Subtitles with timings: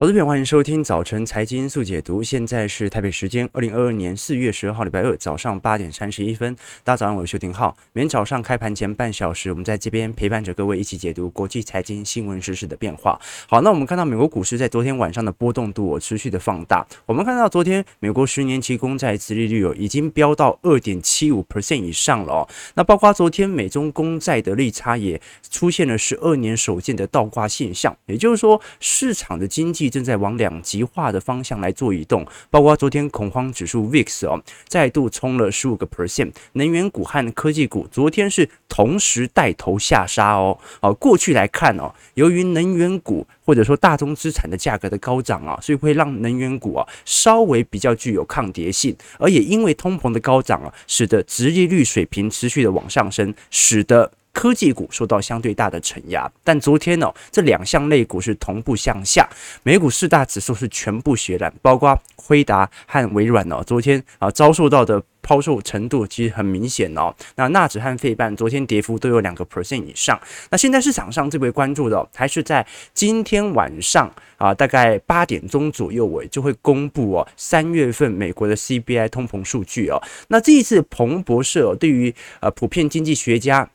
[0.00, 2.22] 好的，欢迎收听早晨财经速解读。
[2.22, 6.54] 现在是台北时间二零二二年四月十二号礼拜二早上八点三十一分。
[6.84, 7.76] 大家早上好，我是邱廷浩。
[7.92, 13.20] 每天早上开盘前半小时，我们在这边陪伴着各位一起解读国际财经新闻时事的变化。
[13.48, 16.86] 好，那我们看到美国股市在昨天晚上的波动度持续的放大。
[17.04, 22.48] 我们看到昨天美国十年期公债殖利率哦已经飙到二点七五 percent 以上了哦。
[22.76, 29.87] 那包括昨天美中公债的利差也出现了十二年首见的倒挂现象，也就是说市场的经济。
[29.88, 40.58] 正在往两极化的方向来做移动，包括昨天恐慌指数 VIX 哦，再度冲了十五个 percent，能源股和科技股昨天是同时带头下杀哦。
[40.80, 54.12] 哦，过去来看哦，由于能源股或者说大宗资产的价格的高涨啊，所以会让能源股啊稍微比较具有抗跌性，而也因为通膨的高涨啊，使得殖利率水平持续的往上升，使得。
[54.38, 59.28] 科技股受到相对大的承压，但昨天呢、哦，这两项类股是同步向下，
[59.64, 67.12] 美股四大指数是全部血染，包括辉达和微软哦，昨天啊遭受到的抛售程度其实很明显哦。
[67.34, 70.16] 那纳指和费半昨天跌幅都有两个 percent 以上。
[70.50, 72.64] 那现在市场上最为关注的、哦、还是在
[72.94, 80.00] 今天晚上啊，大概八点钟左右，我就会公布哦三月份美国的 CPI 通膨数据哦。
[80.28, 83.68] 那这一次彭博社、哦、对于呃普遍经济学家。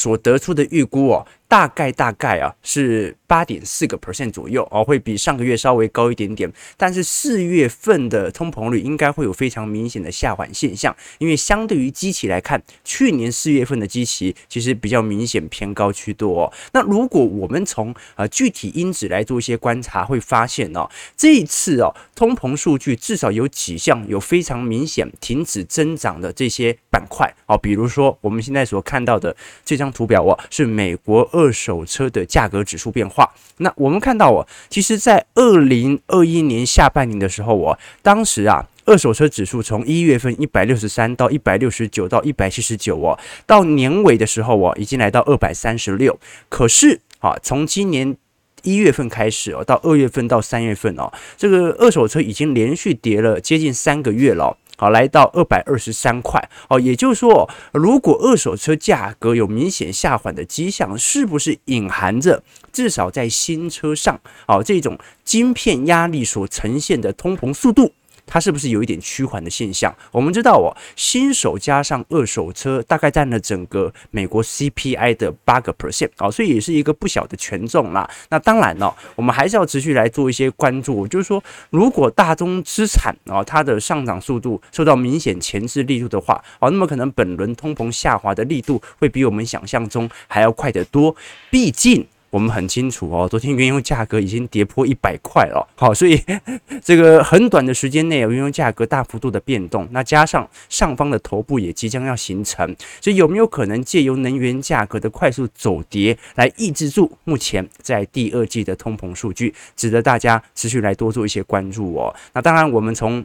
[0.00, 6.50] 所得出的预估哦，大概大概啊是八点四个 percent 左右哦，会比上个月稍微高一点点。
[6.76, 16.52] 但是四月份的通膨率应该会有非常明显的下缓现象，因为相对于基期来看，去年四月份的基期其实比较明显偏高居多哦。
[16.72, 33.32] 那如果我们从呃具体因子来做一些观察，会发现哦，这一次哦通膨数据至少有几项有非常明显停止增长的这些板块哦，比如说我们现在所看到的这张图表哦，是美国二二手车的价格指数变化。
[33.58, 46.18] 那我们看到哦，其实，在二零二一年下半年的时候哦，当时啊，二手车指数从一月份一百六十三到一百六十九到一百七十九哦，到年尾的时候哦，已经来到二百三十六。
[46.50, 48.16] 可是啊，从今年
[48.62, 54.56] 一月份开始哦，到二月份到三月份哦，这个二手车已经连续跌了接近三个月了。
[54.80, 62.42] 好，来到二百二十三块哦，也就是说，如果二手车价格有明显下缓的迹象，是不是隐含着
[62.72, 64.18] 至少在新车上
[64.48, 67.92] 哦，这种晶片压力所呈现的通膨速度？
[68.30, 69.92] 它是不是有一点趋缓的现象？
[70.12, 78.08] 我们知道哦，新手加上二手车大概占了整个美国 CPI 的八个 percent 哦，所以也是一个不小的权重啦。
[78.28, 81.08] 那当然哦，我们还是要持续来做一些关注。
[81.08, 91.16] 就是说，如果大宗资产啊它的上涨速度受到明显前置力度的话，哦，那么可能本轮通膨下滑的力度会比我们想象中还要快得多。
[91.50, 92.06] 毕竟。
[92.30, 96.22] 我们很清楚哦，昨天原油价格已经跌破一百块了，好，所以
[96.82, 112.14] 这个很短的时间内，原油价格大幅度的变动，那加上上方的头部也即将要形成，所以有没有可能借由能源价格的快速走跌来抑制住目前在第二季的通膨数据，值得大家持续来多做一些关注哦。
[112.32, 113.24] 那当然，我们从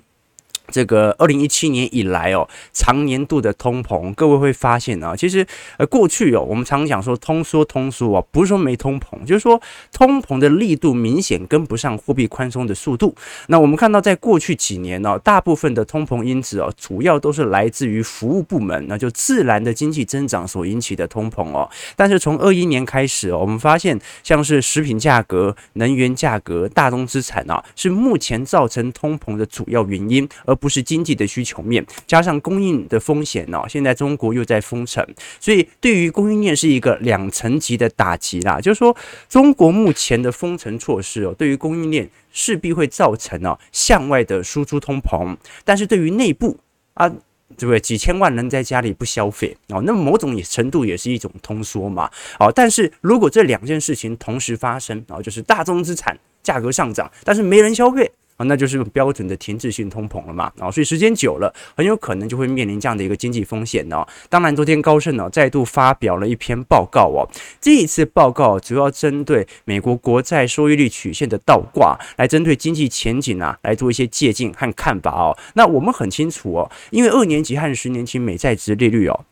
[0.70, 5.46] 这个二零一七年以来哦，长年度的通膨，各位会发现啊，其实
[5.78, 9.62] 呃过去哦，我们常讲说通缩通缩啊，不是说没通膨，就是说
[9.92, 13.16] 通膨的力度明显跟不上货币宽松的速度。
[13.48, 21.70] 那我们看到在过去几年呢，大部分的通膨因子哦，主要都是来自于服务部门，那就自然的经济增长所引起的通膨哦。
[21.96, 35.06] 但是从二一年开始哦，我们发现像是食品价格、能源价格、大宗资产啊，是目前造成通膨的主要原因，而不是经济的需求面，加上供应的风险哦，现在中国又在封城，
[35.40, 38.60] 所以对于供应链是一个两层级的打击啦。
[38.60, 38.96] 就是说，
[39.28, 46.58] 中国目前的封城措施哦，对于供应链势必会造成哦向外的输出通膨，但是对于内部
[46.94, 47.80] 啊，对不对？
[47.80, 52.10] 几千万人在家里不消费哦，那某种程度也是一种通缩嘛。
[52.40, 58.12] 哦，但是如果这两件事情同时发生哦，就是大宗资产价格上涨，但是没人消费。
[58.38, 64.06] 啊，那就是标准的停滞性通膨了嘛，啊，所以时间久了，很有可能就会面临这样的一个经济风险哦。
[64.30, 67.28] 当然，昨天高盛呢再度发表了一篇报告哦，
[67.62, 75.38] 这一次报告主要针对美国国债收益率曲线的倒挂，来针对经济前景啊来做一些借鉴和看法哦。
[75.54, 79.26] 那我们很清楚哦，因为二年期和十年期美债殖利率哦。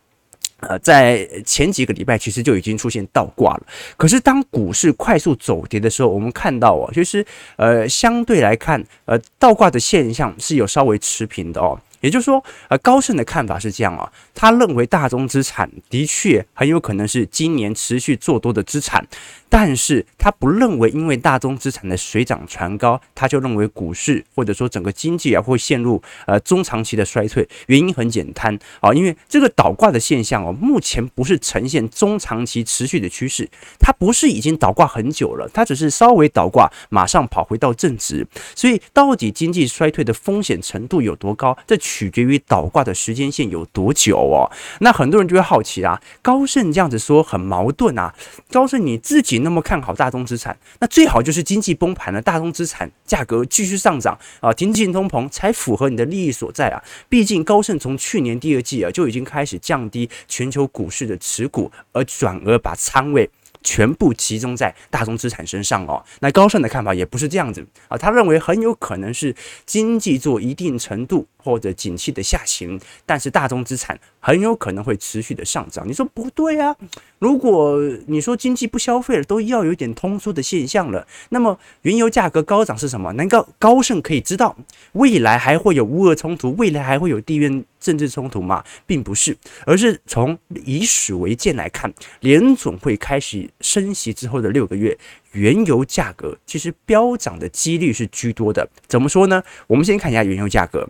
[0.70, 3.64] 呃，在前几个礼拜其实就已经出现倒挂了。
[3.98, 7.26] 可是当股市快速走跌的时候，我们看到哦，就是
[7.58, 11.80] 呃，相对来看，呃，倒挂的现象是有稍微持平的哦。
[12.04, 19.08] 也就是说，呃，高盛的看法是这样啊，他认为大宗资产的确很有可能是今年持续做多的资产，
[19.48, 27.48] 但是他不认为因为大宗资产的水涨船高，他就认为股市或者说整个经济啊会陷入呃中长期的衰退。
[27.68, 33.50] 原因很简单啊，因为这个倒挂的现象哦，目前不是呈现中长期持续的趋势，
[33.80, 38.28] 它不是已经倒挂很久了，它只是稍微倒挂，马上跑回到正值。
[38.54, 41.58] 所以到底经济衰退的风险程度有多高？
[41.66, 44.50] 这取决于倒挂的时间线有多久哦。
[44.80, 48.12] 那很多人就会好奇啊，高盛这样子说很矛盾啊。
[48.52, 56.82] 高盛你自己那么看好大宗资产，那最好就是经济崩盘了，大宗资产价格继续上涨啊，停止通膨才符合你的利益所在啊。
[57.08, 63.30] 毕竟高盛从去年第二季啊就已经开始降低全球股市的持股，而转而把仓位。
[63.64, 66.04] 全部集中在大宗资产身上哦。
[66.20, 75.86] 那高盛的看法也不是这样子啊，他认为很有可能是经济做一定程度或者景气的下行，但是大宗资产很有可能会持续的上涨。
[75.86, 76.74] 你说不对啊？
[77.20, 77.78] 如果
[78.08, 83.12] 你说经济不消费了，都要有点通缩的现象了，那么原油价格高涨是什么？
[83.14, 84.56] 难道高盛可以知道
[84.94, 88.64] 未来还会有乌俄冲突，未来还会有地缘政治冲突吗？
[88.86, 89.36] 并不是，
[89.66, 94.98] 而是从以史为鉴来看，联总会开始升息之后的六个月，
[95.34, 98.70] 原油价格其实飙涨的几率是居多的。
[98.88, 99.44] 怎么说呢？
[99.68, 100.88] 我们先看一下原油价格。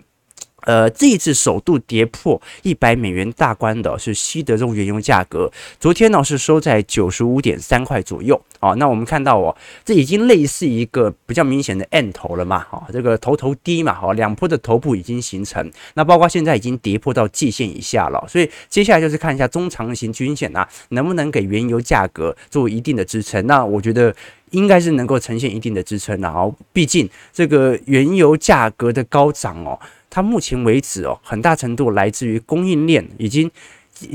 [0.65, 8.74] 呃，这一次首度跌破一百美元大关的是西德州原油价格，昨天呢是收在九十五点三块左右啊。
[8.74, 15.71] 那我们看到哦，这已经类似一个比较明显的 M 头了嘛，哈，这个头头低嘛，哈，两波的头部已经形成。
[15.95, 23.45] 那包括现在已经跌破到季线以下了，所以接下来就是看一下中长型均线啊，能不能给原油价格做一定的支撑。
[23.48, 24.16] 那我觉得
[24.51, 29.80] 应该是能够呈现一定的支撑的啊，毕竟这个原油价格的高涨哦。
[30.13, 33.50] 它目前为止哦，很大程度来自于供应链已经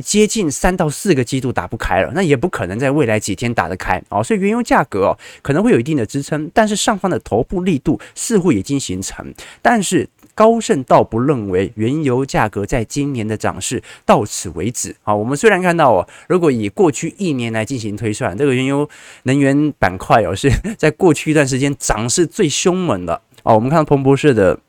[0.04, 15.12] 接近三到四个季度打不开了，那也不可能在未来几天打得开哦，所以原油价格哦可能会有一定的支撑，但是上方的头部力度似乎已经形成，但是高盛倒不认为原油价格在今年的涨势到此为止啊。
[15.12, 18.88] 我们虽然看到哦，如果以过去一年来进行推算，这个原油
[19.24, 24.60] 能源板块哦是在过去一段时间涨势最凶猛的哦，我们看到彭博社的。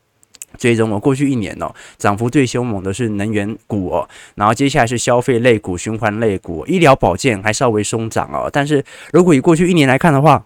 [0.58, 8.48] 最终，哦过去一年哦，涨幅最凶猛的是能源股哦，然后接下来是消费类股、循环类股、医疗保健还稍微松涨哦。
[8.52, 10.44] 但是如果以过去一年来看的话，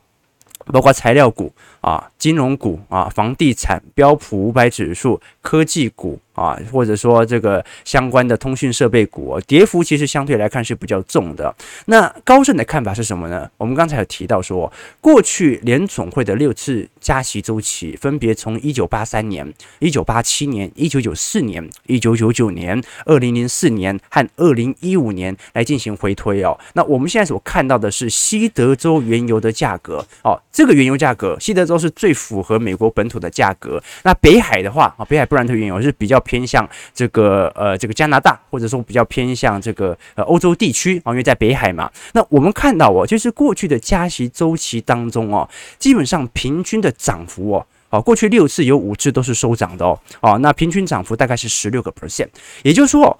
[0.67, 1.53] 包括材料股
[1.85, 6.19] 啊、金融股啊、房地产、标普五百指数、科技股。
[6.35, 11.55] 啊，或者说这个相关的通讯设备股，跌幅其实相对来看是比较重的。
[11.87, 13.49] 那高盛的看法是什么呢？
[13.57, 26.59] 我们刚才有提到说，过去联总会的六次加息周期，分别从一九八三年、一九八七年、一九九四年、一九九九年、二零零四年和二零一五年来进行回推哦。
[26.73, 33.81] 那我们现在所看到的是西德州原油的价格哦，这个原油价格，西德州都是最符合美国本土的价格。
[34.03, 36.15] 那北海的话啊，北海布兰特原油是比较。
[36.25, 41.91] 偏向这个呃这个加拿大，或者说比较偏向这个呃欧洲地区啊，因为在北海嘛。
[42.15, 45.47] 那我们看到哦，就是过去的加息周期当中哦，
[45.79, 52.29] 基本上平均的涨幅哦，啊过去六次有五次都是收涨的哦，哦那平均涨幅大概是十六个 percent，
[52.62, 53.19] 也就是说，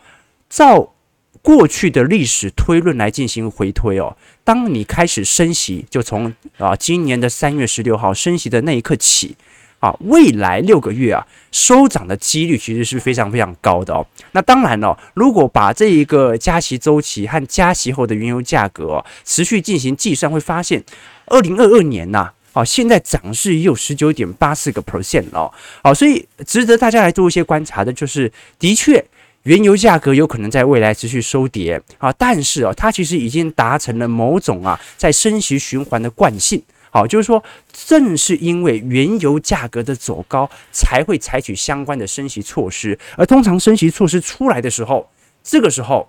[0.49, 0.94] 照
[1.45, 9.37] 过去的历史推论来进行回推哦，当你开始升息，就从啊今年的三月十六号升息的那一刻起。
[9.81, 14.07] 啊，未来六个月啊，收涨的几率其实是非常非常高的哦。
[14.33, 20.83] 那当然了，如果把这一个加息周期和加息后的原油价格，持续进行计算，会发现，
[21.27, 25.53] 二零二二年呐，啊，现在涨势也有十九点八四个 percent 哦。
[25.83, 29.05] 好，所以值得大家来做一些观察的，就是的确，
[29.45, 36.63] 原油价格有可能在未来持续收跌啊，但是啊，它其实已经达成了某种啊，在升息循环的惯性。
[36.91, 42.99] 好，就是说，正是因为原油价格的走高，才会采取相关的升息措施。
[43.19, 45.11] 而通常升息措施出来的时候，
[45.43, 46.09] 这个时候，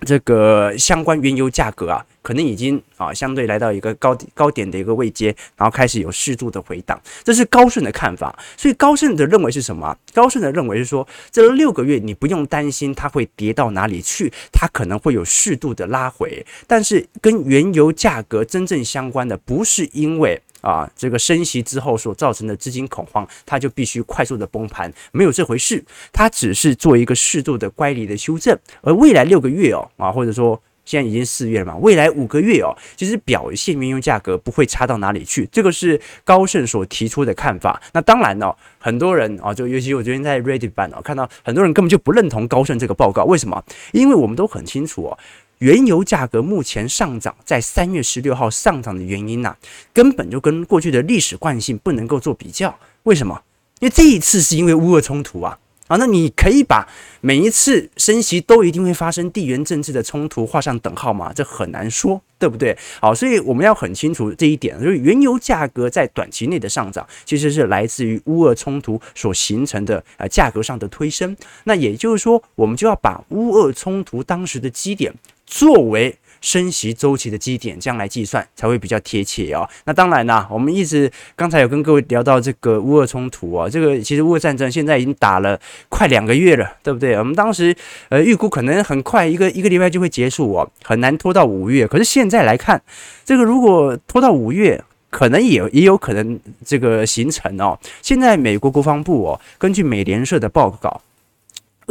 [0.00, 2.04] 这个相关原油价格啊。
[2.22, 8.38] 可能已经啊，相对来到一个高高点的一个位阶，然后开始有适度的回档，这是高盛的看法。
[8.56, 9.98] 所以高盛的认为是什么？
[10.14, 16.46] 高盛的认为是说，这六个月你不用担心它会跌到哪里去，它可能会有适度的拉回。
[16.68, 25.84] 但是跟原油价格真正相关的，不是因为啊这个升息之后所造成的资金恐慌，它就必须快速的崩盘，没有这回事。
[26.10, 28.58] 它只是做一个适度的乖离的修正。
[28.80, 30.58] 而未来六个月哦啊，或者说。
[30.84, 37.80] 现在已经四月了嘛，未来五个月哦，其实表现原油价格不会差到哪里去，这个是高盛所提出的看法。
[37.92, 43.64] 那当然哦，很多人啊，就尤其我昨天在 Reddit 版哦，看到很多人根本就不认同高盛这个报告，为什么？
[43.92, 45.18] 因为我们都很清楚哦。
[45.62, 49.56] 原油价格目前上涨，在三月十六号上涨的原因呐，
[49.92, 52.76] 根本就跟过去的历史惯性不能够做比较。
[53.04, 53.40] 为什么？
[53.78, 55.56] 因为这一次是因为乌俄冲突啊。
[55.88, 56.88] 啊，那你可以把
[57.20, 61.32] 每一次升息都一定会发生地缘政治的冲突画上等号吗？
[61.34, 62.74] 这很难说，对不对？
[62.98, 71.36] 好，所以我们要很清楚这一点，就是原油价格在短期内的上涨，其实是来自于乌俄冲突所形成的呃价格上的推升。
[71.64, 75.12] 那也就是说，我们就要把乌俄冲突当时的基点
[75.52, 76.16] 作为。
[76.44, 79.64] 升息周期的基点，这样来计算才会比较贴切哦。
[79.84, 85.56] 那当然啦，我们一直刚才有跟各位聊到这个乌俄冲突啊，这个其实乌俄战争现在已经打了
[85.88, 87.14] 快两个月了，对不对？
[87.14, 87.72] 我们当时
[88.08, 91.86] 呃预估可能很快一个一个礼拜就会结束哦，很难拖到五月。
[91.86, 92.82] 可是现在来看，
[93.24, 97.78] 这个如果拖到五月，可能也也有可能这个形成哦。
[98.02, 101.00] 现在美国国防部哦，根据美联社的报告。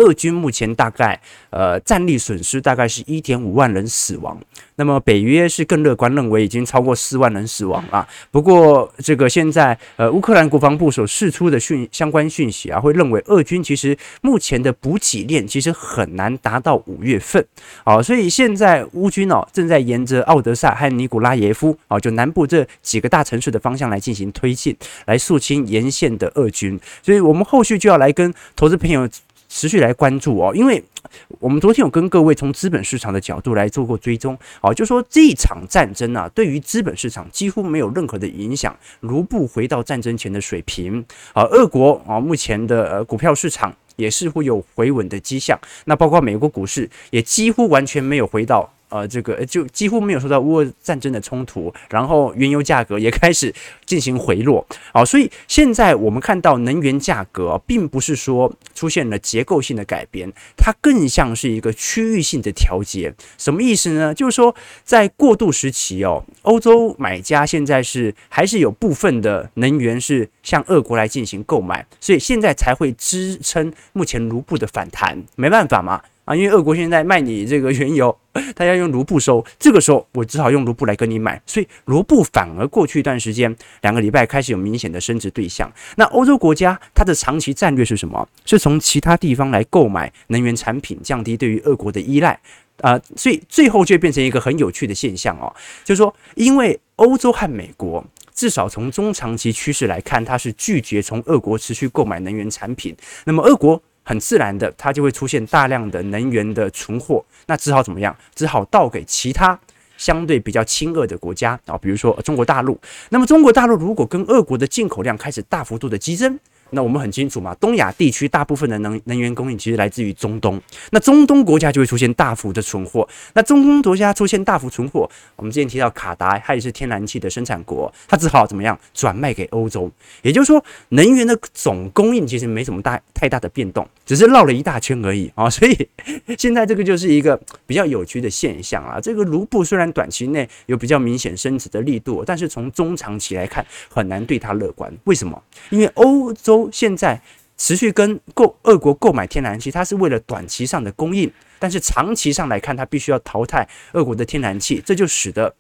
[0.02, 1.20] 俄军目前大概
[1.52, 4.36] 呃战力损失大概是一点五万人死亡，
[4.78, 8.08] 那么北约是更乐观，认为已经超过四万人死亡啊。
[8.32, 17.46] 不过这个现在呃乌克兰国防部所释出的讯相关讯息啊，会认为俄军其实目前的补给链其实很难达到五月份
[17.84, 26.80] 啊，所以现在乌军哦正在沿着奥德萨和尼古拉耶夫啊就南部这几个大城市的方向来进行推进，来肃清沿线的俄军。
[27.04, 29.08] 所以我们后续就要来跟投资朋友。
[29.54, 30.82] 持续来关注哦，因为
[31.40, 41.04] 我们昨天有跟各位从资本市场的角度来做过追踪，哦，就说这场战争啊，对于资本市场几乎没有任何的影响，如不回到战争前的水平，
[41.34, 48.72] 啊，俄国啊目前的呃股票市场也似乎有回稳的迹象，那包括美国股市也几乎完全没有回到。
[48.92, 53.54] 呃，这个就几乎没有受到乌俄战争的冲突，然后原油价格也开始
[53.86, 63.14] 进行回落，好，所以现在我们看到能源价格并不是说出现了结构性的改变，它更像是一个区域性的调节。
[63.38, 64.14] 什么意思呢？
[64.14, 75.24] 就是说在过渡时期哦，欧洲买家现在是还是有部分的能源是向俄国来进行购买，所以现在才会支撑目前卢布的反弹。
[75.38, 76.02] 没办法嘛。
[76.24, 78.16] 啊，因为俄国现在卖你这个原油，
[78.56, 85.72] 他要用卢布收，这个时候我只好用卢布来跟你买，所以卢布反而过去一段时间，两个礼拜开始有明显的升值对象。
[85.96, 88.28] 那欧洲国家它的长期战略是什么？
[88.46, 92.40] 是从其他地方来购买能源产品，降低对于俄国的依赖
[92.82, 95.52] 啊，所以最后就变成一个很有趣的现象哦，
[95.84, 103.82] 就是说，因为欧洲和美国至少从中长期趋势来看，它是拒绝从俄国持续购买能源产品，那么俄国。
[104.12, 108.14] 很自然的，它就会出现大量的能源的存货，那只好怎么样？
[108.36, 109.58] 只好倒给其他
[109.96, 112.78] 相对比较亲俄的国家啊，比如说中国大陆。
[113.08, 116.38] 那么中国大陆如果跟俄国的进口量开始大幅度的激增。
[116.72, 120.60] 那我们很清楚嘛，东亚地区大部分的能能源供应其实来自于中东，
[120.92, 135.30] 那中东国家就会出现大幅的存货，那中东国家出现大幅存货，我们之前提到卡达，它也是天然气的生产国，它只好怎么样转卖给欧洲，也就是说，能源的总供应其实没什么大太大的变动，只是绕了一大圈而已。
[135.36, 135.88] 啊，所以
[136.38, 145.44] 现在这个就是一个比较有趣的现象啊，这个卢布虽然短期内有比较明显升值的力度，但是从中长期来看很难对它乐观，为什么？
[145.70, 146.61] 因为欧洲。
[146.70, 147.22] 现在
[147.56, 155.56] 持续跟购俄国购买天然气，它是为了短期上的供应，但是长期上来看，它必须要淘汰俄国的天然气，这就使得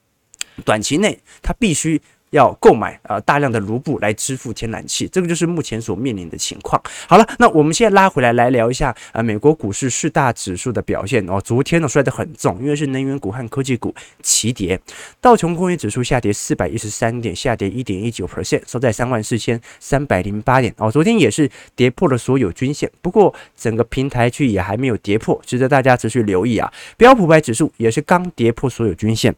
[0.65, 2.01] 短期内它必须。
[2.31, 6.81] 要购买啊大量的卢布来支付天然气，这个就是目前所面临的情况。
[7.07, 11.39] 好了，那我们现在拉回来来聊一下啊，美国股市四大指数的表现哦。
[11.41, 14.79] 昨天呢摔得很重，因为是能源股和科技股齐跌。
[15.19, 20.89] 道琼工业指数下跌四百一十三点，下跌一点一九 percent，收在三万四千三百零八点哦。
[20.91, 26.71] 昨天也是跌破了所有均线，不过整个平台区也还没有跌破，值得大家持续留意啊。
[26.95, 29.35] 标普百指数也是刚跌破所有均线。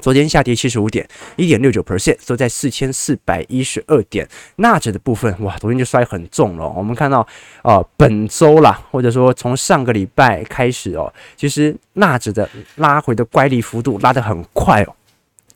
[0.00, 4.28] 昨天下跌七十五点，一点六九 percent，收在四千四百一十二点。
[4.56, 6.68] 纳指的部分，哇，昨天就摔很重了。
[6.68, 7.26] 我们看到，
[7.62, 14.94] 呃，本周啦，或者说从上个礼拜开始哦，其实纳指的拉回的乖离幅度拉得很快哦。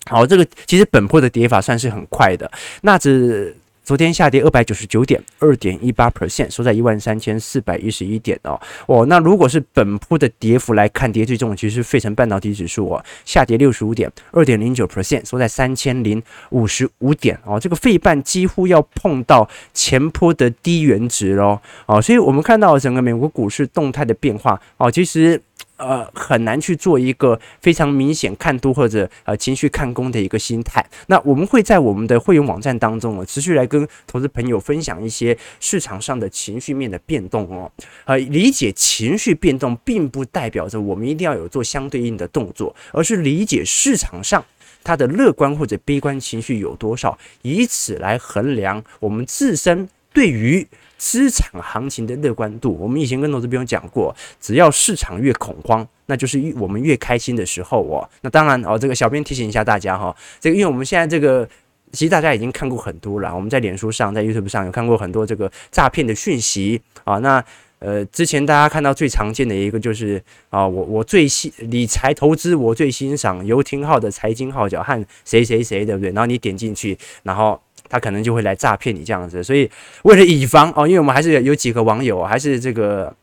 [0.07, 2.51] 好，这个其实本波的跌法算是很快的，
[2.83, 3.57] 纳指。
[3.85, 8.59] 昨天下跌二百九十九点，二点一八 percent，收在一万三千四百一十一点哦。
[8.87, 17.61] 哦，那如果是本波的跌幅来看，跌最重的其实是费城半导体指数哦，下跌六十五点，二点零九 percent，收在三千零五十五点哦。
[17.61, 22.01] 这个费半几乎要碰到前波的低原值喽哦。
[22.01, 25.39] 所以我们看到整个美国股市动态的变化哦，其实。
[25.77, 30.85] 呃，很难去做一个非常明显看多或者呃情绪看空的一个心态。
[31.09, 37.71] 那我们会在我们的会员网站当中哦，持续来跟投资朋友分享一些市场上的情绪面的变动哦。
[38.05, 44.45] 呃，理解情绪变动，并不代表着我们一定要有做相对应的动作，而是理解市场上
[44.85, 50.67] 它的乐观或者悲观情绪有多少，以此来衡量我们自身对于。
[50.97, 58.09] 资产行情的乐观度，我们以前跟投资朋友讲过，只要市场越恐慌，那就是我们越开心的时候哦。
[58.23, 61.47] 那当然哦，这个小编提醒一下大家哈，这个因为我们现在这个
[61.93, 67.19] 其实大家已经看过很多了，我们在脸书上、在 YouTube 上有看过很多这个诈骗的讯息啊。
[67.19, 67.45] 那
[67.81, 76.11] 呃，之前大家看到最常见的一个就是啊，我我最欣理财投资，我最欣赏游艇号的财经号角和谁谁谁，对不对？
[76.13, 77.61] 然后你点进去，然后。
[77.95, 79.71] 他可能就会来诈骗你这样子，所以
[80.03, 83.15] 为了以防哦，因为我们还是有几个网友还是这个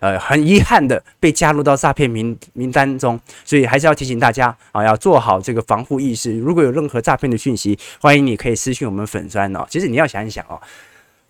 [0.00, 6.34] 呃很遗憾的被加入到诈骗名名单中，所以还是要提醒大家啊，要做好这个防护意识。
[6.38, 9.66] 如果有任何诈骗的讯息，欢迎你可以私信我们粉砖哦。
[9.68, 10.58] 其实你要想一想哦，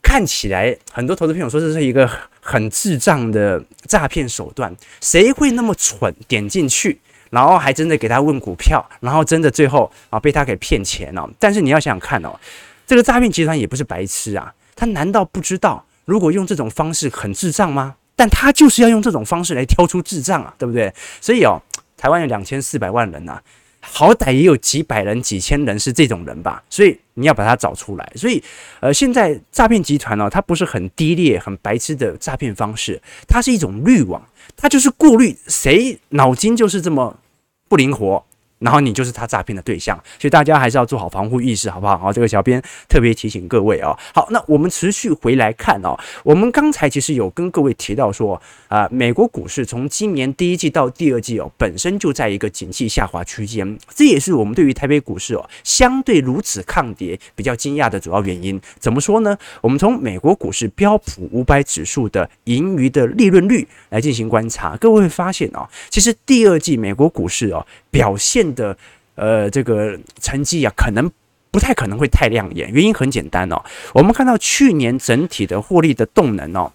[0.01, 2.09] 看起来很多投资朋友说这是一个
[2.41, 7.01] 很智障的诈骗手段，谁会那么蠢点进去？
[7.35, 11.29] 然后还真的给他问股票，然后真的最后啊被他给骗钱了。
[11.41, 12.39] 但是你要想想看哦，
[12.87, 17.97] 这个诈骗集团也不是白痴啊，他难道不知道如果用这种方式很智障吗？
[18.15, 20.95] 但他就是要用这种方式来挑出智障啊，对不对？
[21.21, 21.61] 所以哦，
[21.97, 23.41] 台湾有两千四百万人呐，
[23.81, 26.63] 好歹也有几百人、几千人是这种人吧。
[26.71, 28.13] 所以你要把它找出来。
[28.15, 28.41] 所以
[28.79, 34.23] 呃，现在诈骗集团呢，它不是很低劣、很白痴的诈骗方式，它是一种滤网，
[34.57, 37.19] 它就是过滤谁脑筋就是这么。
[37.75, 38.25] 不灵活。
[38.65, 41.99] 然后你就是他诈骗的对象，所以大家还是要做好防护意识，好不好？
[41.99, 43.95] 好，这个小编特别提醒各位哦。
[44.15, 45.95] 好，那我们持续回来看哦。
[46.23, 58.59] 我们刚才其实有跟各位提到说，啊、美国股市从今年第一季到第二季哦，本身就在一个景气下滑区间，这也是我们对于台北股市哦相对如此抗跌比较惊讶的主要原因。
[58.79, 59.37] 怎么说呢？
[59.61, 68.54] 我们从美国股市标普五百指数的盈余的利润率来进行观察，各位会发现哦，其实第二季美国股市哦表现。
[68.55, 68.77] 的
[69.17, 71.11] 呃，这个成绩啊，可能
[71.51, 72.69] 不太可能会太亮眼。
[72.73, 76.73] 原因很简单哦，我们看到去年整体的获利的动能哦，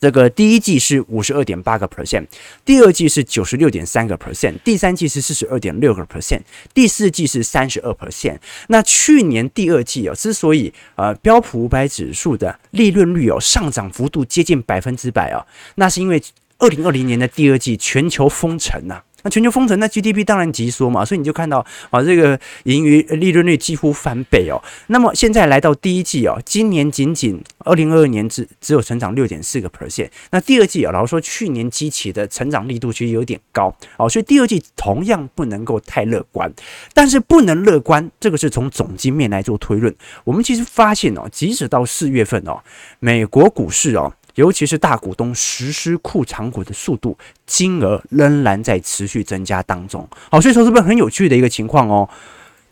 [0.00, 2.26] 这个第一季是五十二点八个 percent，
[2.64, 6.40] 第二季是九十六点三个 percent，第三季是四十二点六个 percent，
[6.72, 8.38] 第四季是三十二 percent。
[8.68, 16.22] 那去年第二季哦，之所以呃标普五百指数的利润率哦上涨幅度接近百分之百哦，那是因为
[16.58, 19.04] 二零二零年的第二季全球封城呐、啊。
[19.28, 24.62] 全球封城，那 GDP 当然急缩嘛，所以你就看到啊，这个盈余利润率几乎翻倍哦。
[24.88, 30.08] 那么现在来到第一季哦，今年仅仅二零二二年只只有成长六点四个 percent。
[30.30, 36.52] 那第二季啊，老实说去年基期的成长力度其实有点高哦，所以第二季同样不能够太乐观。
[36.94, 39.94] 但是不能乐观，这个是从总经面来做推论。
[40.24, 42.60] 我们其实发现哦，即使到四月份哦，
[43.00, 44.12] 美国股市哦。
[44.38, 50.08] 尤其是大股东实施库藏股的速度，金额仍然在持续增加当中。
[50.30, 52.08] 好，所以说是不是很有趣的一个情况哦？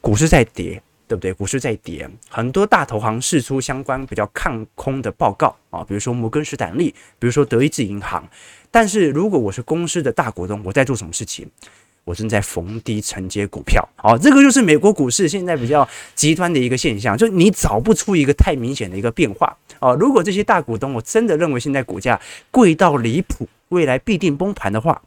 [0.01, 1.33] 股市在跌，对不对？
[1.33, 8.25] 股市在跌，很多大投行释出相关比较看空的报告啊，比如说摩根士丹利，比如说德意志银行。
[8.71, 11.51] 但是如果我是公司的大股东，我在做什么事情？
[12.07, 19.93] 我正在逢低承接股票，好，这个就是美国股市现在比较极端的一个现象，就你找不出一个太明显的一个变化哦。
[19.99, 22.21] 如果这些大股东我真的认为现在股价
[22.53, 25.03] 贵到离谱，未来必定崩盘的话。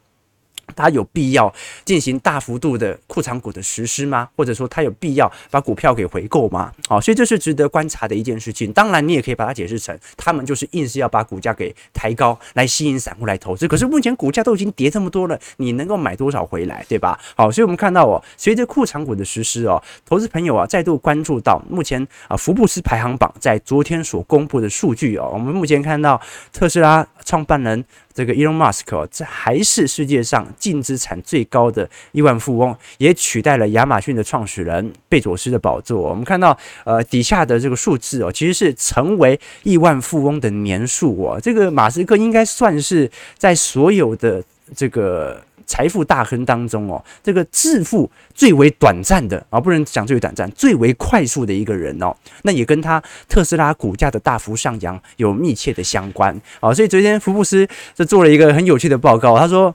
[0.75, 1.53] 它有必要
[1.85, 4.27] 进行大幅度的库藏股的实施吗？
[4.35, 6.71] 或者说他有必要把股票给回购吗？
[6.87, 8.71] 好，所以这是值得观察的一件事情。
[8.71, 13.67] 当然，你也可以把它解释成他们就是硬是要把股价给抬高，来吸引散户来投资。
[13.67, 17.19] 可是目前股价都已经跌这么多了，你能够买多少回来，对吧？
[17.35, 26.19] 好，所以我们看到哦，随着库藏股的实施哦，投资朋友啊再度关注到目前啊福布斯排行榜在昨天所公布的数据哦，我们目前看到
[26.51, 27.83] 特斯拉创办人。
[28.19, 36.01] 这个埃隆·马斯克，这还是世界上净资产最高的亿万富翁，也取代了亚马逊的创始人贝佐斯的宝座。
[36.01, 41.39] 我们看到，呃，底下的这个数字哦，其实是成为亿万富翁的年数哦。
[41.41, 44.43] 这个马斯克应该算是在所有的
[44.75, 45.41] 这个。
[45.69, 56.73] 财富大亨当中哦，这个致富最为短暂的啊，不能讲最为短暂，最为快速的一个人哦，那也跟他特斯拉股价的大幅上扬有密切的相关啊。
[56.73, 59.73] 所以昨天福布斯就做了一个很有趣的报告，他说，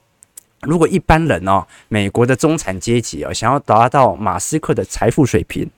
[0.63, 5.71] 如果一般人哦，美国的中产阶级哦，想要达到马斯克的财富水平，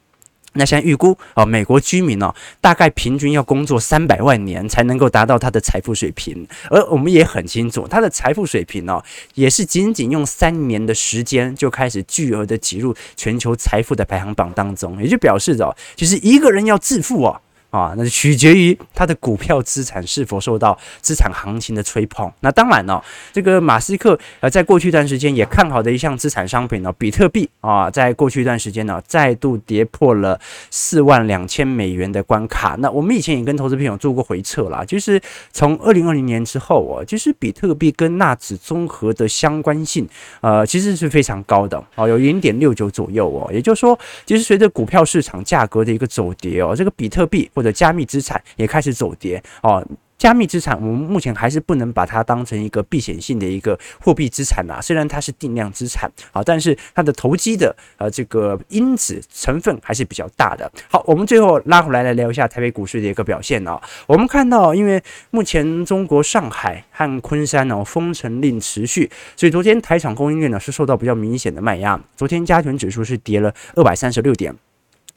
[0.57, 9.03] 那现在预估啊，美国居民哦，大概平均要工作三百万年才能够达到他的财富水平，而我们也很清楚，他的财富水平哦，
[9.35, 17.41] 也是仅仅用三年的时间就开始巨额的挤入全球财富的排行榜当中，也就表示着，就是一个人要致富哦。
[17.77, 22.33] 啊，那取决于他的股票资产是否受到资产行情的吹捧。
[22.41, 32.77] 那当然了，这个马斯克呃，在过去一段时间也看好的一项资产商品呢，比特币啊，在过去一段时间呢，再度跌破了四万两千美元的关卡。
[32.79, 35.21] 那我们以前也跟投资朋友做过回测啦，就是
[35.53, 40.09] 从二零二零年之后啊，其实比特币跟纳指综合的相关性，
[40.41, 43.53] 呃，其实是非常高的哦，有零点六九左右哦。
[43.53, 49.85] 也就是说，其实随着股票市场价格的一个走跌哦，这个比特币或者的加密资产也开始走跌哦。
[50.19, 60.73] 加密资产我们目前还是不能把它当成一个避险性的一个货币资产呐，虽然它是定量资产啊，但是它的投机的呃这个因子成分还是比较大的。
[60.91, 63.79] 好，我们最后拉回来来聊一下台北股市的一个表现哦。
[64.07, 65.01] 我们看到，因为
[65.31, 72.01] 目前中国上海和昆山呢封城令持续，所以昨天台厂供应链呢是受到比较明显的卖压。
[72.17, 74.57] 昨天加权指数是跌了二百三十六点。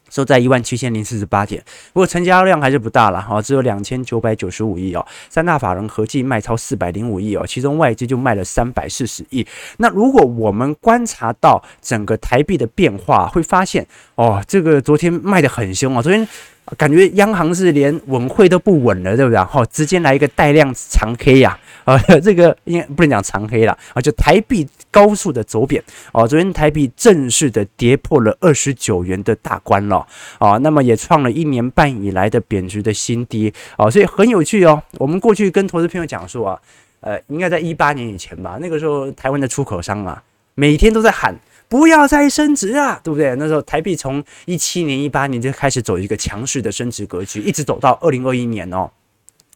[0.09, 5.05] 收在一万七千零四十八点，不过成交量还是不大了哈，只有两千九百九十五亿哦。
[5.29, 9.45] 三大法人合计卖超四百零五亿哦，其中外资就卖了三百四十亿。
[9.77, 16.27] 那如果我们观察到整个台币的变化，会发现哦，这个昨天卖得很凶啊，昨天。
[16.77, 19.43] 感觉央行是连稳会都不稳了，对不对？
[19.43, 21.57] 好，直接来一个带量长黑呀！
[22.07, 26.27] 呃这个应该不能讲长黑了啊，就台币高速的走贬哦。
[26.27, 30.05] 昨天台币正式的跌破了二十九元的大关了
[30.37, 34.81] 啊，那么也创了一年半以来的贬值的新低啊，所以很有趣哦。
[34.97, 36.59] 我们过去跟投资朋友讲说啊，
[37.01, 40.21] 呃，应该在一八年以前吧，那个时候台湾的出口商啊，
[40.55, 41.35] 每天都在喊。
[41.67, 43.35] 不要再升值啊，对不对？
[43.35, 48.89] 那时候台币从一七年、一八年就开始走一个强势的升值格局，一直走到二零二一年哦，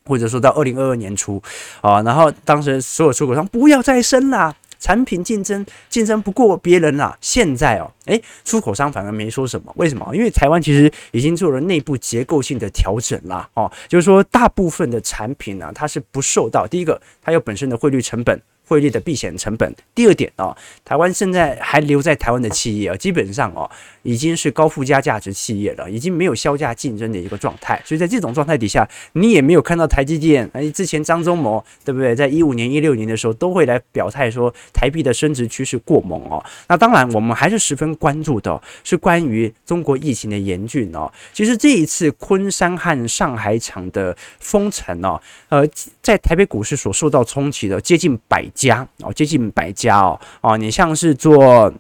[0.05, 1.41] 或者说到二零二二年初
[1.81, 2.01] 啊。
[2.01, 7.17] 然后当时所有出口商不要再升啦，产品竞争竞争不过别人啦。
[7.21, 10.15] 现在哦，诶，出口商反而没说什么，为什么？
[10.15, 13.47] 因为台湾其实已经做了内部结构性的调整啦。
[13.53, 18.41] 哦，就是说大部分的产品呢，它是不受到第一个，它有本身的汇率成本。
[18.73, 19.71] 汇率的避险成本。
[19.93, 23.69] 第二点哦，台湾现在还留在台湾的企业啊，基本上哦，
[24.01, 27.79] 已经是高附加价值企业了，已经没有削价竞争的一个状态。
[27.85, 30.49] 所以在这种状态底下，你也没有看到台积电。
[30.53, 32.15] 哎，之前张忠谋对不对？
[32.15, 36.43] 在一五年、一六年的时候，都会来表态说台币的升值趋势过猛哦。
[36.67, 41.11] 那当然，我们还是十分关注的，是关于中国疫情的严峻哦。
[41.31, 45.67] 其实这一次昆山和上海厂的封城哦，呃，
[46.01, 51.71] 在台北股市所受到冲击的接近百家哦，接近百家哦哦，你像是做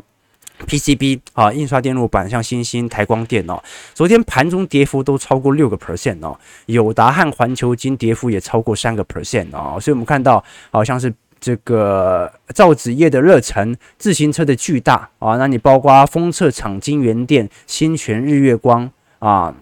[0.67, 3.61] PCB 啊，印刷电路板，像星星、台光电哦，
[3.93, 19.53] 昨天盘中跌幅都超过六个 percent 哦，友达和环球金跌幅也超过三个 percent 哦，所以我们看到好像是这个造纸业的热忱，自行车的巨大啊，那你包括封测厂金源店、新泉日月光啊。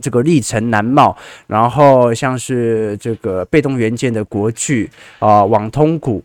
[0.00, 1.14] 这个力成南茂，
[1.46, 6.24] 然后像是这个被动元件的国巨啊，网通股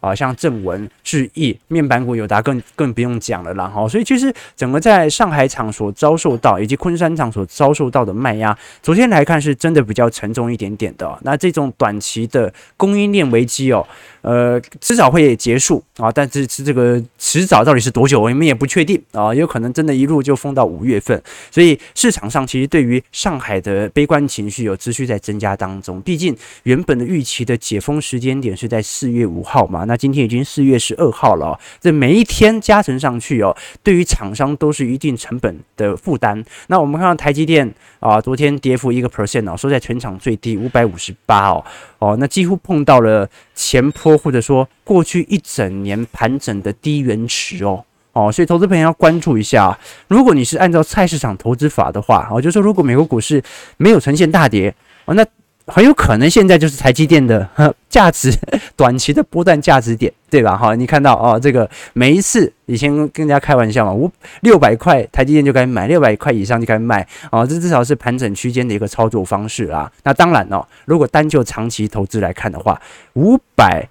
[0.00, 3.86] 啊，像正文、智毅面板股友达更更不用讲了啦哈。
[3.86, 11.16] 所以其实整个在上海厂所遭受到，以及昆山厂所遭受到的卖压，昨天来看是真的比较沉重一点点的。
[11.22, 13.86] 那这种短期的供应链危机哦。
[14.22, 21.22] 呃，迟早会结束啊，但是是这个迟早到底是多久，我们也不确定啊，有可能真的一路就封到五月份。
[21.48, 26.00] 所以市场上其实对于上海的悲观情绪有持续在增加当中。
[26.00, 36.44] 毕竟原本的预期的解封时间点是在四月五号嘛，那今天已经四月十二号了，这每一天加成上去哦，对于厂商都是一定成本的负担。
[36.68, 41.64] 那我们看到台积电啊，昨天跌幅一个 percent 哦，收在全场最低五百五十八哦。
[41.98, 49.78] 哦，那几乎碰到了前坡或者说过去一整年盘整的低原池哦哦，所以投资朋友要关注一下。
[50.08, 53.42] 如果你是按照菜市场投资法的话，哦，就说如果美国股市
[53.76, 55.24] 没有呈现大跌哦，那。
[55.66, 57.48] 很有可能现在就是台积电的
[57.90, 58.30] 价值
[58.76, 60.56] 短期的波段价值点，对吧？
[60.56, 64.10] 哈，你看到哦，这个每一次以前跟人家开玩笑嘛，五
[64.42, 69.90] 六百块台积电就该买，六百块以上就该卖啊，这至少是盘整区间的一个操作方式啊。
[70.04, 72.80] 那当然哦，如果单就长期投资来看的话，
[73.14, 73.88] 五百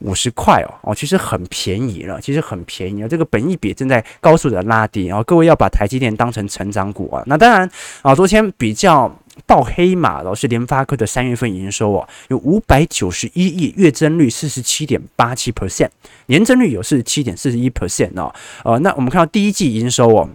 [0.00, 3.08] 五十块哦哦，其实很便宜了，其实很便宜啊。
[3.08, 7.22] 这个本益比正在高速的拉低啊，各位要把台积电当成成长股啊。
[7.26, 7.68] 那当然
[8.02, 9.12] 啊，昨天比较。
[9.44, 15.90] 爆黑马的是联发科的三月份营收哦，有五百九十一亿，月增率四十七点八七 percent，
[16.26, 18.34] 年增率有四十七点四十一 percent 哦。
[18.64, 20.28] 呃，那我们看到第一季营收哦，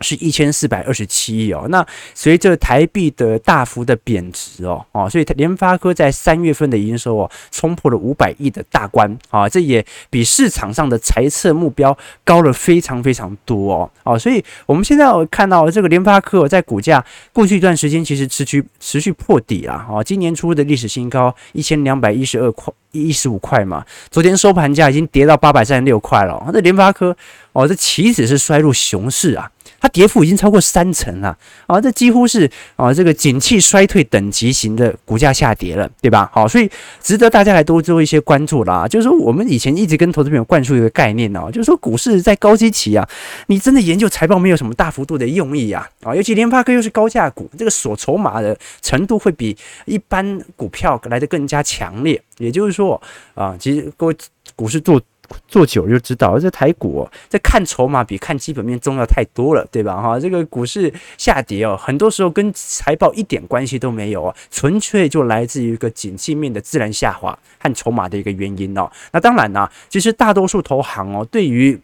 [0.00, 1.66] 是一千四百二十七亿哦。
[1.68, 1.84] 那
[2.14, 13.90] 随着台币的大幅的贬值哦，哦，所以联发科在三月份的营收哦，冲破了五百亿的大关啊，这也比市场上的财测目标高了非常非常多哦。
[14.04, 26.50] 哦，所以我们现在看到这个联发科在股价过去一段时间其实持续持续破底啊，哦，今年初的历史新高一千两百一十二块一十五块嘛，昨天收盘价已经跌到八百三十六块了。
[26.52, 27.16] 那联发科
[27.52, 29.50] 哦，这岂止是衰入熊市啊！
[29.80, 31.80] 它跌幅已经超过三成了啊！
[31.80, 36.30] 这几乎是啊，这个景气衰退等级型的股价下跌了，对吧？
[36.32, 38.86] 好，所以值得大家来多做一些关注啦。
[38.86, 43.08] 就是说，我们以前一直跟投资朋友灌输一个概念哦，就是说，股市在高基期啊，
[43.46, 46.14] 你真的研究财报没有什么大幅度的用意啊啊！
[46.14, 52.20] 尤其联发科又是高价股，这个锁筹码的程度会比一般股票来得更加强烈。
[52.38, 53.00] 也就是说
[53.34, 54.16] 啊，其实各位
[54.54, 55.00] 股市做。
[55.46, 60.00] 做久就知道，这台股哦，这看筹码比看基本面重要太多了，对吧？
[60.00, 68.90] 哈，这个股市下跌哦，很多时候跟财报一点关系都没有啊，纯粹就来自于一个景气面的自然下滑和筹码的一个原因哦。
[69.12, 71.78] 那当然啦，其实大多数投行哦，对于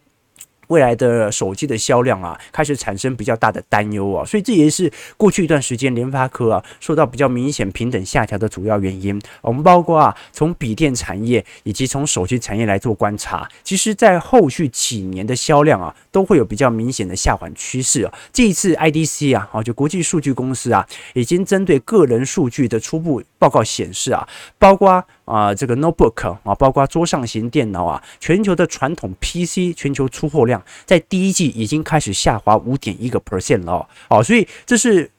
[0.67, 9.19] 未来的手机的销量啊，开始产生比较大的担忧啊，所以这也是过去一段时间联发科啊受到比较明显平等下调的主要原因。
[9.41, 18.13] 我们包括啊，从笔电产业以及从手机产业来做观察，其实在后续几年的销量啊，都会有比较明显的下滑趋势啊。
[18.33, 30.63] 这一次 IDC 啊，啊就国际数据公司啊，已经针对个人数据的初步报告显示啊，包括啊这个 notebook 啊，包括桌上型电脑啊，全球的传统 PC 全球出货量。
[30.85, 35.11] 在第一季已经开始下滑五点一个 percent 了哦，所以这是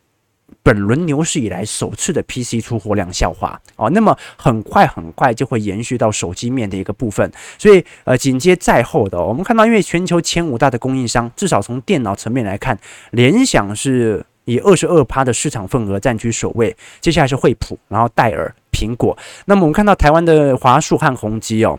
[0.63, 3.91] 本轮牛市以来首次的 PC 出货量下滑哦。
[3.91, 12.79] 那么很快很快就会延续到手机面的一个部分，所以呃紧接在后的我们看到，因为全球前五大的供应商，至少从电脑层面来看，
[13.11, 19.17] 联想是以二十二趴的市场份额占据首位，接下来是惠普，然后戴尔、苹果。
[19.45, 21.79] 那么我们看到台湾的华硕和宏基哦。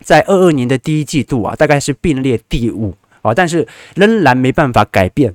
[0.00, 5.32] 在二二年的第一季度啊，大概是并列第五啊，但是仍然没办法改变。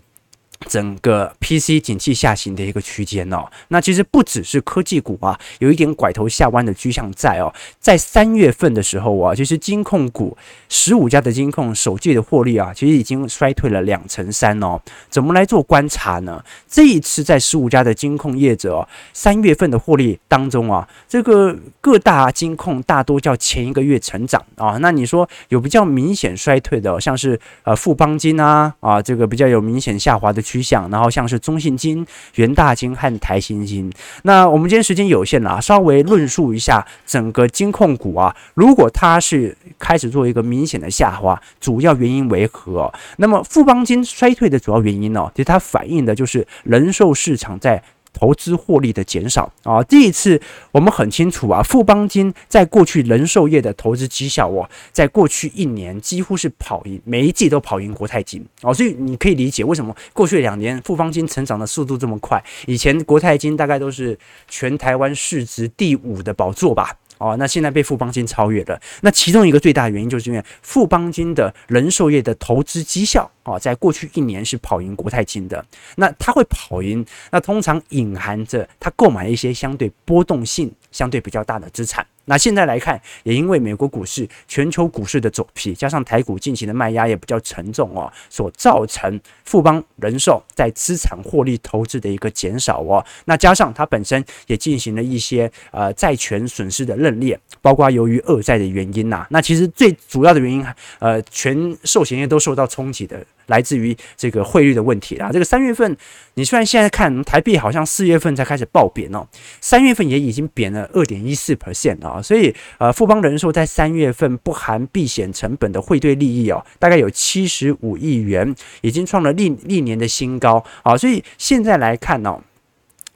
[0.68, 7.54] 整个 PC 景气下行的一个区间哦，那其实不只是科技股啊，有一点拐头下弯的趋向在哦。
[7.80, 10.36] 在三月份的时候啊，其实金控股
[10.68, 14.82] 十五家的金控首季的获利啊，其实已经衰退了两成三哦。
[15.10, 16.44] 怎么来做观察呢？
[16.68, 24.78] 这一次在十五家的金控业者哦，三月份的获利当中啊，这个各大金控大多较前一个月成长啊。
[24.82, 30.42] 那你说有比较明显衰退的，像是呃富邦金啊啊，这个比较有明显下滑的。
[30.48, 33.92] 趋向，然后像是中信金、元大金和台新金。
[34.24, 42.90] 那我们今天时间有限了，稍微论述一下整个金控股啊，如果它是开始做一个明显的下滑，主要原因为何？
[43.18, 47.84] 那么富邦金衰退的主要原因呢，其实它反映的就是人寿市场在。
[48.14, 50.42] 投资获利的减少啊，第一次
[50.72, 62.44] 我们很清楚啊，富邦金在过去人寿业的投资绩效哦，在过去一年几乎是跑赢，每一季都跑赢国泰金哦，所以你可以理解为什么过去两年富邦金成长的速度这么快。
[62.66, 64.18] 以前国泰金大概都是
[64.48, 66.96] 全台湾市值第五的宝座吧。
[67.18, 68.80] 哦，那现在被富邦金超越了。
[69.02, 75.64] 那其中一个最大的原因，就是因为富邦金的人寿业的投资绩效哦，在过去一年是跑赢国泰金的。
[75.96, 82.06] 那它会跑赢，那通常隐含着它购买一些相对波动性相对比较大的资产。
[82.30, 93.04] 那现在来看，也因为美国股市、全球股市的走皮，加上台股近期的卖压也比较沉重哦，所造成富邦人寿在资产获利投资的一个减少哦。
[93.26, 99.28] 那加上它本身也进行了一些呃债权损失的认列，包括由于恶债的原因呐、啊。
[99.30, 100.66] 那其实最主要的原因，
[101.00, 103.26] 呃，全寿险业都受到冲击的。
[103.48, 105.98] 来自于这个汇率的问题啊，这个三月份，
[106.36, 109.28] 你虽然现在看台币好像四月份才开始暴贬哦，
[109.60, 120.64] 三月份也已经贬了二点一四 percent 啊，所以呃，富邦人寿在三月份不含避险成本的汇兑利益哦，大概有七十五亿元，已经创了历历年的新高。
[120.84, 122.40] 啊，所以现在来看呢。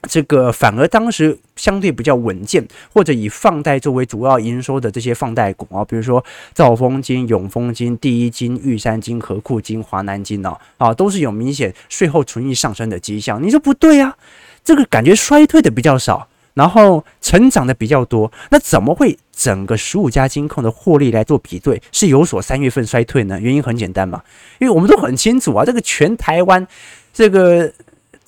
[0.08, 13.40] 这个反而当时相对比较稳健，或者以放贷作为主要营收的这些放贷股啊，比如说兆丰金、永丰金、第一金、玉山金、和库金、华南金哦，啊，都是有明显税后存益上升的迹象。
[13.40, 14.16] 你说不对啊？
[14.64, 23.38] 这个感觉衰退的比较少，然后成长的比较多，那怎么会整个十五家金控的获利来做比对是有所三月份衰退呢？
[23.40, 24.22] 原因很简单嘛，
[24.58, 26.66] 因为我们都很清楚啊，这个全台湾
[27.12, 27.72] 这个。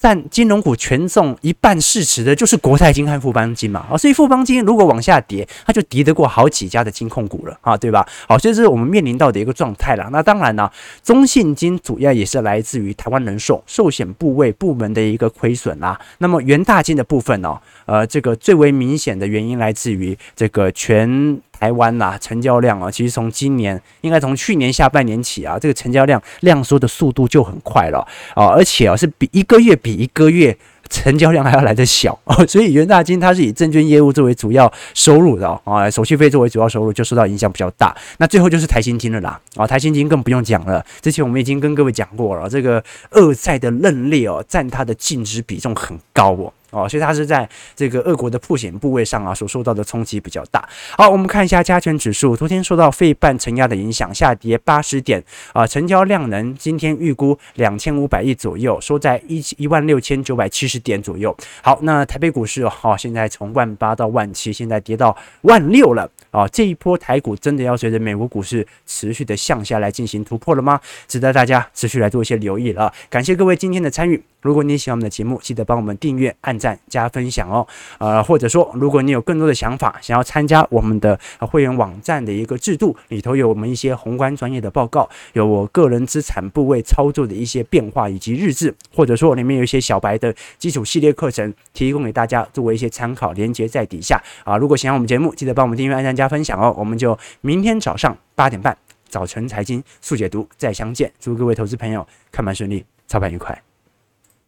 [0.04, 3.86] 但金融股权重一半市值的，就是国泰金和富邦金嘛。
[3.90, 8.06] 啊，所以富邦金如果往下跌，它就敌得过好几家的金控股了啊，对吧？
[8.28, 10.06] 好，所以这是我们面临到的一个状态了。
[10.12, 10.70] 那当然呢，
[11.02, 15.98] 中信金主要也是来自于台湾人寿寿险部位部门的一个亏损啦。
[16.18, 21.40] 那么元大金的部分呢，呃，这个最为明显的原因来自于这个全。
[21.58, 30.56] 台湾呐，成交量啊，其实从今年应该从去年下半年起啊，这个成交量量缩的速度就很快了啊，而且啊是比一个月比一个月
[30.90, 37.96] 成交量还要来得小， 所以元大金它是以证券业务作为主要收入的啊，手续费作为主要收入就受到影响比较大。
[38.18, 46.52] 那最后就是台新金了啦啊，台新金更不用讲了，之前我们已经跟各位讲过了，这个二债的认列哦，占它的净值比重很高哦。
[46.74, 50.68] 哦，所以它是在这个俄国的破险部位上啊，所受到的冲击比较大。
[50.98, 61.34] 好，我们看一下加权指数，昨天受到费半承压的影响，下跌八十点啊，成交量能今天预估两千五百亿左右，收在一一万六千九百七十点左右。
[61.62, 70.80] 好，那台北股市哦，现在从万八到万七，现在跌到万六了啊，这一波台股真的要随着美国股市持续的向下来进行突破了吗？
[71.06, 72.92] 值得大家持续来做一些留意了。
[73.08, 74.22] 感谢各位今天的参与。
[74.44, 77.66] 如果你喜欢我们的节目，记得帮我们订阅、按赞、加分享哦。
[77.96, 94.58] 呃，或者说，如果你有更多的想法，想要参加我们的会员网站的一个制度，里头有我们一些宏观专业的报告，有我个人资产部位操作的一些变化以及日志，或者说里面有一些小白的基础系列课程，提供给大家作为一些参考，连接在底下啊。
[94.58, 96.74] 如果喜欢我们节目，记得帮我们订阅、按赞、加分享哦。
[96.76, 98.76] 我们就明天早上八点半，
[99.08, 101.10] 早晨财经速解读再相见。
[101.18, 103.73] 祝各位投资朋友看盘顺利，操盘愉快。